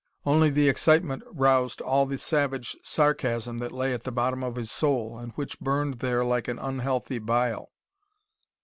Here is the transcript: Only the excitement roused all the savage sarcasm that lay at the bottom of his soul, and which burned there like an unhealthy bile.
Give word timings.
Only 0.25 0.49
the 0.49 0.67
excitement 0.67 1.21
roused 1.31 1.79
all 1.79 2.07
the 2.07 2.17
savage 2.17 2.75
sarcasm 2.81 3.59
that 3.59 3.71
lay 3.71 3.93
at 3.93 4.01
the 4.03 4.11
bottom 4.11 4.43
of 4.43 4.55
his 4.55 4.71
soul, 4.71 5.19
and 5.19 5.31
which 5.33 5.59
burned 5.59 5.99
there 5.99 6.25
like 6.25 6.47
an 6.47 6.57
unhealthy 6.57 7.19
bile. 7.19 7.71